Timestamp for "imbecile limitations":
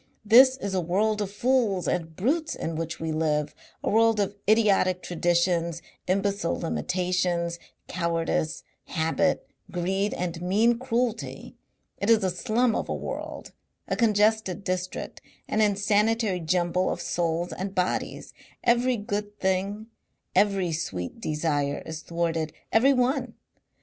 6.07-7.59